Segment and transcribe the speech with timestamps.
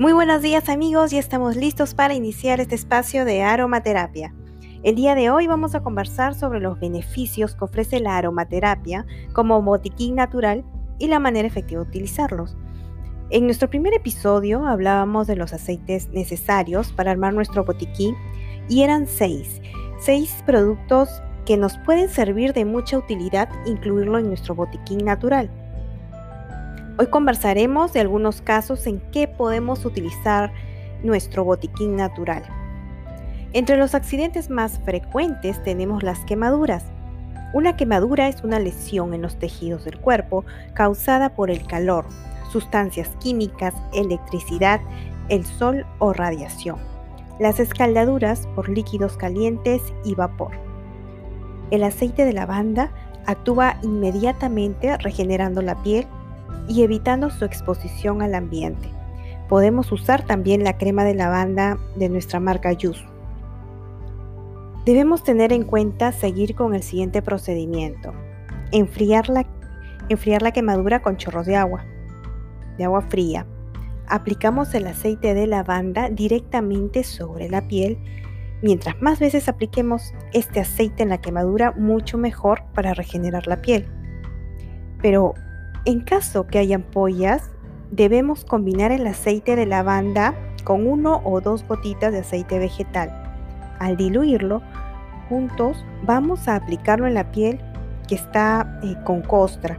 [0.00, 4.32] Muy buenos días amigos, ya estamos listos para iniciar este espacio de aromaterapia.
[4.82, 9.04] El día de hoy vamos a conversar sobre los beneficios que ofrece la aromaterapia
[9.34, 10.64] como botiquín natural
[10.98, 12.56] y la manera efectiva de utilizarlos.
[13.28, 18.16] En nuestro primer episodio hablábamos de los aceites necesarios para armar nuestro botiquín
[18.70, 19.60] y eran seis,
[20.00, 21.10] seis productos
[21.44, 25.50] que nos pueden servir de mucha utilidad incluirlo en nuestro botiquín natural.
[27.00, 30.52] Hoy conversaremos de algunos casos en que podemos utilizar
[31.02, 32.42] nuestro botiquín natural.
[33.54, 36.84] Entre los accidentes más frecuentes tenemos las quemaduras.
[37.54, 42.04] Una quemadura es una lesión en los tejidos del cuerpo causada por el calor,
[42.52, 44.82] sustancias químicas, electricidad,
[45.30, 46.76] el sol o radiación.
[47.38, 50.50] Las escaldaduras por líquidos calientes y vapor.
[51.70, 52.92] El aceite de lavanda
[53.24, 56.06] actúa inmediatamente regenerando la piel
[56.68, 58.88] y evitando su exposición al ambiente.
[59.48, 63.04] Podemos usar también la crema de lavanda de nuestra marca Yus.
[64.84, 68.14] Debemos tener en cuenta seguir con el siguiente procedimiento.
[68.72, 69.44] Enfriar la,
[70.08, 71.84] enfriar la quemadura con chorros de agua,
[72.78, 73.44] de agua fría.
[74.06, 77.98] Aplicamos el aceite de lavanda directamente sobre la piel.
[78.62, 83.86] Mientras más veces apliquemos este aceite en la quemadura, mucho mejor para regenerar la piel.
[85.02, 85.34] Pero
[85.84, 87.50] en caso que haya ampollas,
[87.90, 93.10] debemos combinar el aceite de lavanda con uno o dos gotitas de aceite vegetal.
[93.78, 94.62] Al diluirlo
[95.28, 97.60] juntos, vamos a aplicarlo en la piel
[98.08, 99.78] que está eh, con costra.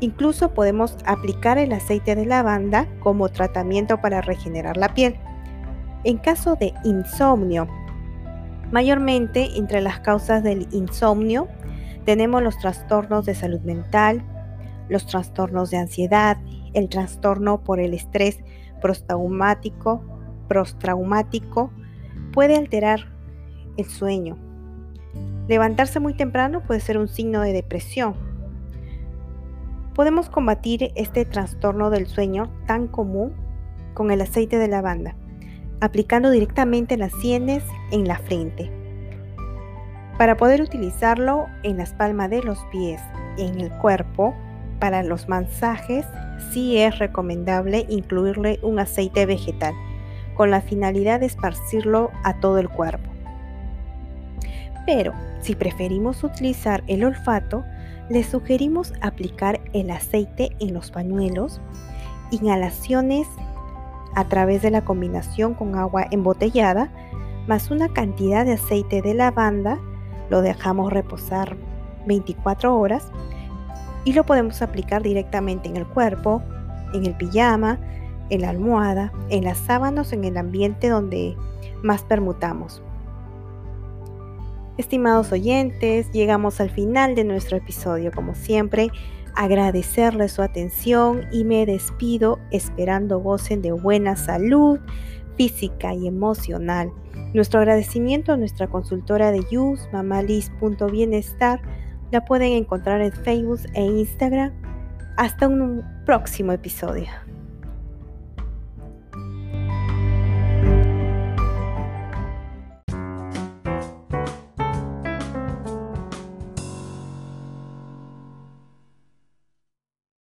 [0.00, 5.16] Incluso podemos aplicar el aceite de lavanda como tratamiento para regenerar la piel.
[6.04, 7.68] En caso de insomnio,
[8.70, 11.48] mayormente entre las causas del insomnio
[12.04, 14.22] tenemos los trastornos de salud mental,
[14.88, 16.38] los trastornos de ansiedad,
[16.72, 18.40] el trastorno por el estrés
[18.80, 20.02] postraumático,
[20.48, 21.70] postraumático
[22.32, 23.12] puede alterar
[23.76, 24.36] el sueño.
[25.48, 28.14] Levantarse muy temprano puede ser un signo de depresión.
[29.94, 33.32] Podemos combatir este trastorno del sueño tan común
[33.94, 35.14] con el aceite de lavanda,
[35.80, 37.62] aplicando directamente en las sienes,
[37.92, 38.70] en la frente.
[40.18, 43.00] Para poder utilizarlo en las palmas de los pies,
[43.36, 44.34] en el cuerpo,
[44.78, 46.06] para los masajes
[46.50, 49.74] sí es recomendable incluirle un aceite vegetal
[50.34, 53.10] con la finalidad de esparcirlo a todo el cuerpo.
[54.86, 57.64] Pero si preferimos utilizar el olfato,
[58.08, 61.60] les sugerimos aplicar el aceite en los pañuelos,
[62.30, 63.26] inhalaciones
[64.14, 66.90] a través de la combinación con agua embotellada,
[67.46, 69.78] más una cantidad de aceite de lavanda,
[70.30, 71.56] lo dejamos reposar
[72.06, 73.10] 24 horas
[74.04, 76.42] y lo podemos aplicar directamente en el cuerpo,
[76.92, 77.78] en el pijama,
[78.30, 81.36] en la almohada, en las sábanas, en el ambiente donde
[81.82, 82.82] más permutamos.
[84.76, 88.10] Estimados oyentes, llegamos al final de nuestro episodio.
[88.12, 88.90] Como siempre,
[89.36, 94.80] agradecerles su atención y me despido esperando gocen de buena salud
[95.36, 96.92] física y emocional.
[97.32, 101.60] Nuestro agradecimiento a nuestra consultora de Yus, mamalis.bienestar,
[102.14, 104.52] la pueden encontrar en Facebook e Instagram.
[105.16, 107.08] Hasta un próximo episodio.